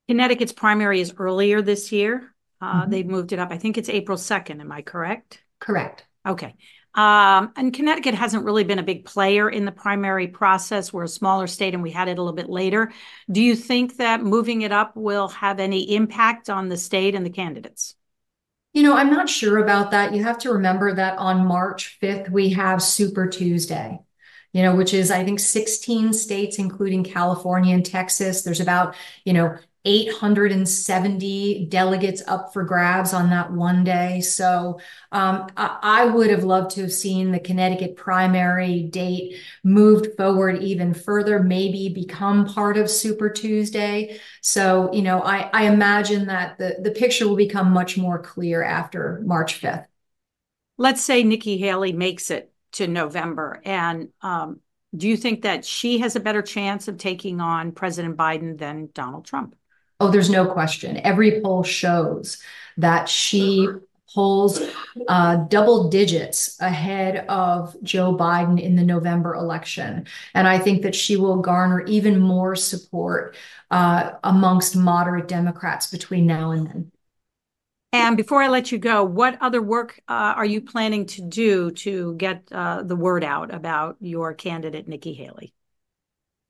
Connecticut's 0.08 0.54
primary 0.54 1.02
is 1.02 1.14
earlier 1.18 1.62
this 1.62 1.92
year. 1.92 2.34
Uh, 2.62 2.82
mm-hmm. 2.82 2.92
They've 2.92 3.08
moved 3.08 3.34
it 3.34 3.40
up. 3.40 3.52
I 3.52 3.58
think 3.58 3.78
it's 3.78 3.90
April 3.90 4.18
2nd. 4.18 4.62
Am 4.62 4.72
I 4.72 4.82
correct? 4.82 5.42
Correct. 5.60 6.06
Okay. 6.26 6.56
Um, 6.94 7.52
and 7.58 7.74
Connecticut 7.74 8.14
hasn't 8.14 8.46
really 8.46 8.64
been 8.64 8.80
a 8.80 8.84
big 8.84 9.04
player 9.04 9.50
in 9.50 9.66
the 9.66 9.72
primary 9.72 10.28
process. 10.28 10.94
We're 10.94 11.04
a 11.04 11.10
smaller 11.10 11.46
state 11.46 11.74
and 11.74 11.84
we 11.84 11.92
had 11.92 12.08
it 12.08 12.18
a 12.18 12.22
little 12.22 12.36
bit 12.36 12.50
later. 12.50 12.94
Do 13.30 13.42
you 13.42 13.56
think 13.56 13.98
that 13.98 14.24
moving 14.24 14.62
it 14.62 14.72
up 14.72 14.96
will 14.96 15.28
have 15.28 15.60
any 15.60 15.94
impact 15.94 16.50
on 16.50 16.70
the 16.70 16.78
state 16.78 17.14
and 17.14 17.26
the 17.26 17.32
candidates? 17.32 17.96
You 18.76 18.84
know, 18.84 18.96
I'm 18.96 19.10
not 19.10 19.28
sure 19.30 19.58
about 19.58 19.92
that. 19.92 20.14
You 20.14 20.22
have 20.24 20.38
to 20.40 20.52
remember 20.52 20.94
that 20.94 21.18
on 21.18 21.48
March 21.48 21.98
5th, 22.00 22.30
we 22.30 22.52
have 22.52 22.84
Super 22.84 23.26
Tuesday 23.26 24.00
you 24.56 24.62
know, 24.62 24.74
which 24.74 24.94
is, 24.94 25.12
I 25.12 25.26
think, 25.26 25.42
16 25.42 26.14
states, 26.14 26.60
including 26.60 27.04
California 27.04 27.76
and 27.76 27.86
Texas. 27.86 28.44
There's 28.44 28.62
about, 28.62 28.96
you 29.26 29.34
know, 29.34 29.58
870 29.86 31.68
delegates 31.68 32.24
up 32.28 32.52
for 32.52 32.64
grabs 32.64 33.14
on 33.14 33.30
that 33.30 33.52
one 33.52 33.84
day. 33.84 34.20
So 34.22 34.80
um, 35.12 35.48
I, 35.56 35.78
I, 35.82 36.06
would 36.06 36.30
have 36.32 36.44
loved 36.44 36.72
to 36.72 36.82
have 36.82 36.92
seen 36.92 37.32
the 37.32 37.40
Connecticut 37.40 37.96
primary 37.96 38.84
date 38.84 39.38
moved 39.64 40.18
forward 40.18 40.64
even 40.64 40.94
further, 40.94 41.40
maybe 41.40 41.90
become 41.90 42.46
part 42.46 42.78
of 42.78 42.90
Super 42.90 43.30
Tuesday. 43.30 44.20
So, 44.42 44.92
you 44.92 45.04
know, 45.04 45.22
I, 45.22 45.50
I 45.54 45.64
imagine 45.68 46.26
that 46.28 46.58
the, 46.58 46.78
the 46.82 46.92
picture 46.92 47.28
will 47.28 47.36
become 47.36 47.72
much 47.72 47.98
more 47.98 48.20
clear 48.20 48.64
after 48.64 49.22
March 49.24 49.62
5th. 49.62 49.86
Let's 50.78 51.04
say 51.04 51.24
Nikki 51.24 51.58
Haley 51.58 51.94
makes 51.94 52.32
it 52.32 52.52
to 52.74 52.88
November. 52.88 53.62
And 53.64 54.10
um, 54.22 54.60
do 54.96 55.08
you 55.08 55.18
think 55.18 55.44
that 55.44 55.64
she 55.64 56.00
has 56.00 56.16
a 56.16 56.20
better 56.20 56.42
chance 56.42 56.88
of 56.88 56.98
taking 56.98 57.40
on 57.40 57.72
President 57.72 58.18
Biden 58.18 58.58
than 58.58 58.90
Donald 58.94 59.26
Trump? 59.26 59.56
Oh, 60.00 60.10
there's 60.10 60.30
no 60.30 60.46
question. 60.46 60.98
Every 60.98 61.42
poll 61.42 61.64
shows 61.64 62.42
that 62.78 63.08
she 63.08 63.68
polls 64.14 64.62
uh, 65.08 65.36
double 65.48 65.90
digits 65.90 66.60
ahead 66.62 67.26
of 67.28 67.76
Joe 67.84 68.16
Biden 68.16 68.62
in 68.62 68.76
the 68.76 68.84
November 68.84 69.36
election. 69.36 70.08
And 70.34 70.48
I 70.48 70.58
think 70.58 70.84
that 70.84 70.96
she 70.96 71.18
will 71.18 71.38
garner 71.38 71.82
even 71.82 72.20
more 72.20 72.56
support 72.56 73.36
uh, 73.72 74.12
amongst 74.24 74.76
moderate 74.76 75.28
Democrats 75.28 75.88
between 75.88 76.26
now 76.26 76.52
and 76.52 76.68
then. 76.68 76.92
And 77.92 78.18
before 78.18 78.42
I 78.42 78.50
let 78.50 78.74
you 78.74 78.78
go, 78.78 79.06
what 79.06 79.38
other 79.42 79.62
work 79.62 80.02
uh, 80.10 80.34
are 80.36 80.46
you 80.46 80.60
planning 80.60 81.06
to 81.08 81.22
do 81.22 81.72
to 81.72 82.16
get 82.16 82.44
uh, 82.52 82.84
the 82.84 82.96
word 82.96 83.24
out 83.24 83.54
about 83.54 83.96
your 84.02 84.34
candidate, 84.34 84.88
Nikki 84.88 85.14
Haley? 85.14 85.54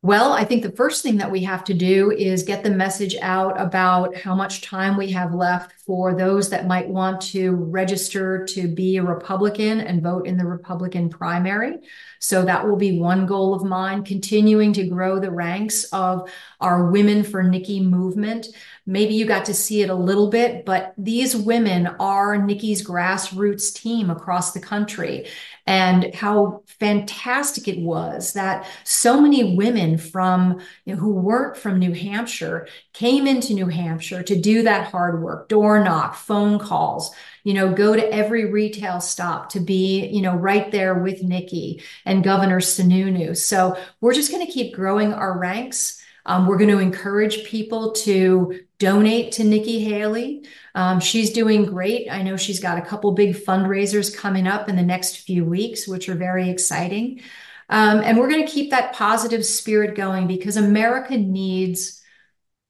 Well, 0.05 0.33
I 0.33 0.45
think 0.45 0.61
the 0.61 0.69
first 0.69 1.01
thing 1.01 1.17
that 1.17 1.31
we 1.31 1.43
have 1.45 1.63
to 1.63 1.73
do 1.73 2.11
is 2.11 2.43
get 2.43 2.63
the 2.63 2.69
message 2.69 3.15
out 3.23 3.59
about 3.59 4.15
how 4.15 4.35
much 4.35 4.61
time 4.61 4.97
we 4.97 5.09
have 5.13 5.33
left 5.33 5.73
for 5.83 6.13
those 6.13 6.51
that 6.51 6.67
might 6.67 6.87
want 6.87 7.19
to 7.31 7.55
register 7.55 8.45
to 8.49 8.67
be 8.67 8.97
a 8.97 9.03
Republican 9.03 9.81
and 9.81 10.03
vote 10.03 10.27
in 10.27 10.37
the 10.37 10.45
Republican 10.45 11.09
primary. 11.09 11.79
So 12.19 12.45
that 12.45 12.67
will 12.67 12.75
be 12.75 12.99
one 12.99 13.25
goal 13.25 13.55
of 13.55 13.63
mine, 13.63 14.03
continuing 14.03 14.73
to 14.73 14.85
grow 14.85 15.19
the 15.19 15.31
ranks 15.31 15.85
of 15.85 16.29
our 16.61 16.91
Women 16.91 17.23
for 17.23 17.41
Nikki 17.41 17.79
movement. 17.79 18.49
Maybe 18.85 19.15
you 19.15 19.25
got 19.25 19.45
to 19.45 19.53
see 19.53 19.81
it 19.81 19.89
a 19.89 19.95
little 19.95 20.29
bit, 20.29 20.65
but 20.65 20.93
these 20.97 21.35
women 21.35 21.87
are 21.99 22.37
Nikki's 22.37 22.85
grassroots 22.85 23.73
team 23.73 24.09
across 24.09 24.51
the 24.53 24.59
country 24.59 25.27
and 25.67 26.13
how 26.13 26.61
fantastic 26.79 27.67
it 27.67 27.79
was 27.79 28.33
that 28.33 28.67
so 28.83 29.19
many 29.19 29.55
women 29.55 29.97
from 29.97 30.61
you 30.85 30.93
know, 30.93 31.01
who 31.01 31.13
weren't 31.13 31.57
from 31.57 31.79
New 31.79 31.93
Hampshire 31.93 32.67
came 32.93 33.25
into 33.25 33.53
New 33.53 33.67
Hampshire 33.67 34.21
to 34.21 34.39
do 34.39 34.61
that 34.63 34.91
hard 34.91 35.23
work, 35.23 35.49
door 35.49 35.83
knock, 35.83 36.13
phone 36.13 36.59
calls, 36.59 37.15
you 37.43 37.53
know, 37.53 37.73
go 37.73 37.95
to 37.95 38.13
every 38.13 38.51
retail 38.51 39.01
stop 39.01 39.49
to 39.49 39.59
be, 39.59 40.05
you 40.07 40.21
know, 40.21 40.35
right 40.35 40.71
there 40.71 40.95
with 40.95 41.23
Nikki 41.23 41.81
and 42.05 42.23
Governor 42.23 42.59
Sununu. 42.59 43.35
So 43.35 43.77
we're 44.01 44.13
just 44.13 44.31
going 44.31 44.45
to 44.45 44.51
keep 44.51 44.75
growing 44.75 45.13
our 45.13 45.37
ranks. 45.37 46.01
Um, 46.25 46.47
we're 46.47 46.57
going 46.57 46.71
to 46.71 46.79
encourage 46.79 47.45
people 47.45 47.91
to 47.91 48.59
donate 48.79 49.33
to 49.33 49.43
Nikki 49.43 49.79
Haley. 49.79 50.45
Um, 50.73 50.99
she's 50.99 51.31
doing 51.31 51.65
great. 51.65 52.09
I 52.09 52.21
know 52.23 52.35
she's 52.37 52.59
got 52.59 52.77
a 52.77 52.81
couple 52.81 53.11
big 53.13 53.35
fundraisers 53.35 54.15
coming 54.15 54.47
up 54.47 54.67
in 54.67 54.75
the 54.75 54.83
next 54.83 55.19
few 55.19 55.45
weeks, 55.45 55.87
which 55.87 56.09
are 56.09 56.15
very 56.15 56.49
exciting. 56.49 57.21
Um, 57.69 58.01
and 58.01 58.17
we're 58.17 58.29
going 58.29 58.45
to 58.45 58.51
keep 58.51 58.71
that 58.71 58.93
positive 58.93 59.45
spirit 59.45 59.95
going 59.95 60.27
because 60.27 60.57
America 60.57 61.17
needs 61.17 62.01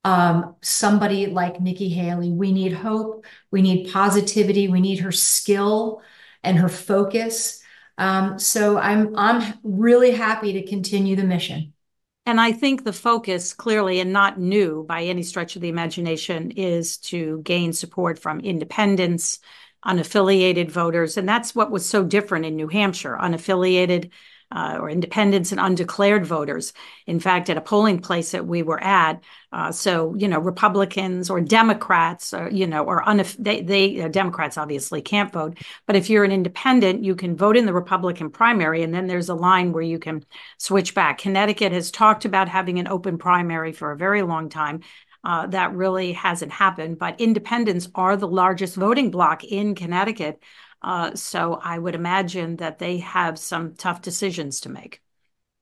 um, 0.04 0.56
somebody 0.62 1.26
like 1.28 1.60
Nikki 1.60 1.90
Haley. 1.90 2.32
We 2.32 2.52
need 2.52 2.74
hope. 2.74 3.26
We 3.52 3.62
need 3.62 3.92
positivity. 3.92 4.68
We 4.68 4.80
need 4.80 5.00
her 5.00 5.12
skill 5.12 6.02
and 6.44 6.58
her 6.58 6.70
focus. 6.70 7.62
Um, 7.98 8.38
so 8.38 8.78
I'm 8.78 9.16
I'm 9.16 9.54
really 9.64 10.12
happy 10.12 10.54
to 10.54 10.68
continue 10.68 11.16
the 11.16 11.24
mission. 11.24 11.74
And 12.26 12.42
I 12.42 12.52
think 12.52 12.84
the 12.84 12.94
focus 12.94 13.54
clearly 13.54 14.00
and 14.00 14.12
not 14.12 14.40
new 14.40 14.84
by 14.84 15.04
any 15.04 15.22
stretch 15.22 15.56
of 15.56 15.62
the 15.62 15.70
imagination 15.70 16.52
is 16.52 16.98
to 16.98 17.42
gain 17.44 17.72
support 17.72 18.18
from 18.18 18.40
independents, 18.40 19.40
unaffiliated 19.86 20.72
voters. 20.72 21.18
And 21.18 21.30
that's 21.30 21.54
what 21.54 21.70
was 21.70 21.88
so 21.88 22.04
different 22.04 22.46
in 22.46 22.56
New 22.56 22.68
Hampshire. 22.68 23.16
Unaffiliated 23.22 24.10
uh, 24.52 24.78
or 24.80 24.90
independents 24.90 25.52
and 25.52 25.60
undeclared 25.60 26.26
voters. 26.26 26.74
In 27.08 27.20
fact, 27.20 27.50
at 27.50 27.58
a 27.58 27.62
polling 27.62 28.00
place 28.00 28.32
that 28.32 28.46
we 28.46 28.64
were 28.64 28.82
at, 28.82 29.24
uh, 29.52 29.72
so 29.72 30.16
you 30.16 30.28
know, 30.28 30.40
Republicans 30.40 31.30
or 31.30 31.42
Democrats, 31.42 32.34
or, 32.34 32.50
you 32.50 32.68
know, 32.68 32.84
or 32.84 33.04
unaff- 33.04 33.38
they, 33.38 33.62
they 33.62 34.02
uh, 34.02 34.08
Democrats 34.08 34.58
obviously 34.58 35.02
can't 35.02 35.34
vote, 35.34 35.58
but 35.88 35.96
if 35.96 36.10
you're 36.10 36.24
an 36.24 36.32
independent, 36.32 37.04
you 37.04 37.16
can 37.16 37.36
vote 37.36 37.58
in 37.58 37.66
the 37.66 37.74
Republican 37.74 38.30
primary, 38.30 38.84
and 38.84 38.94
then 38.94 39.08
there's 39.08 39.30
a 39.30 39.36
line 39.36 39.72
where 39.72 39.84
you 39.84 40.00
can 40.00 40.24
switch 40.58 40.94
back. 40.94 41.18
Connecticut 41.18 41.72
has 41.72 41.92
talked 41.92 42.26
about 42.26 42.50
having 42.50 42.80
an 42.80 42.88
open 42.88 43.18
primary 43.18 43.72
for 43.72 43.92
a 43.92 43.98
very 43.98 44.22
long 44.22 44.50
time. 44.50 44.82
Uh, 45.24 45.48
that 45.48 45.74
really 45.74 46.14
hasn't 46.14 46.52
happened, 46.52 47.00
but 47.00 47.20
independents 47.20 47.90
are 47.96 48.16
the 48.16 48.28
largest 48.28 48.76
voting 48.76 49.10
bloc 49.10 49.44
in 49.44 49.74
Connecticut. 49.74 50.40
Uh, 50.86 51.16
so 51.16 51.60
I 51.64 51.80
would 51.80 51.96
imagine 51.96 52.58
that 52.58 52.80
they 52.80 53.00
have 53.00 53.40
some 53.40 53.74
tough 53.76 54.02
decisions 54.04 54.62
to 54.62 54.70
make. 54.70 55.02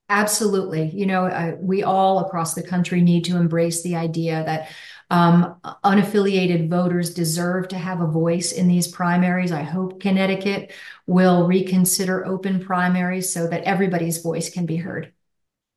Absolutely. 0.10 0.90
You 0.94 1.06
know, 1.06 1.26
uh, 1.26 1.56
we 1.60 1.82
all 1.82 2.20
across 2.20 2.54
the 2.54 2.62
country 2.62 3.02
need 3.02 3.24
to 3.26 3.38
embrace 3.38 3.82
the 3.84 3.96
idea 3.96 4.44
that 4.46 4.70
um, 5.10 5.56
unaffiliated 5.84 6.70
voters 6.70 7.14
deserve 7.14 7.70
to 7.70 7.78
have 7.78 8.02
a 8.02 8.08
voice 8.08 8.52
in 8.52 8.68
these 8.68 8.88
primaries. 8.88 9.52
I 9.52 9.64
hope 9.64 10.02
Connecticut 10.02 10.74
will 11.08 11.48
reconsider 11.48 12.26
open 12.26 12.60
primaries 12.60 13.32
so 13.34 13.48
that 13.48 13.64
everybody's 13.64 14.18
voice 14.22 14.50
can 14.50 14.66
be 14.66 14.76
heard. 14.76 15.14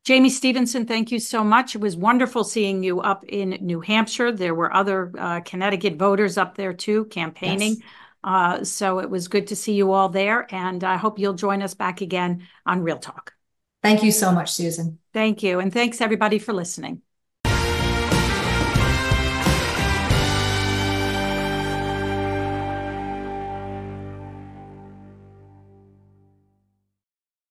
Jayme 0.07 0.31
Stevenson, 0.31 0.87
thank 0.87 1.11
you 1.11 1.19
so 1.19 1.43
much. 1.43 1.75
It 1.75 1.81
was 1.81 1.97
wonderful 1.97 2.45
seeing 2.45 2.85
you 2.85 3.01
up 3.01 3.25
in 3.25 3.51
New 3.61 3.81
Hampshire. 3.81 4.31
There 4.31 4.55
were 4.55 4.73
other 4.73 5.13
uh, 5.19 5.41
Connecticut 5.41 5.97
voters 5.97 6.39
up 6.39 6.57
there 6.57 6.73
too, 6.73 7.07
campaigning. 7.07 7.75
Yes. 7.75 7.83
Uh, 8.27 8.65
so 8.65 8.99
it 8.99 9.09
was 9.09 9.29
good 9.29 9.47
to 9.47 9.57
see 9.57 9.75
you 9.75 9.93
all 9.93 10.09
there, 10.09 10.53
and 10.53 10.83
I 10.83 10.97
hope 10.97 11.19
you'll 11.21 11.35
join 11.35 11.63
us 11.63 11.75
back 11.75 12.01
again 12.01 12.43
on 12.67 12.83
Real 12.83 12.99
Talk. 12.99 13.33
Thank 13.85 14.03
you 14.03 14.11
so 14.11 14.33
much, 14.33 14.51
Susan. 14.53 14.99
Thank 15.13 15.45
you. 15.45 15.61
And 15.61 15.73
thanks 15.73 16.01
everybody 16.01 16.41
for 16.41 16.53
listening. 16.53 17.03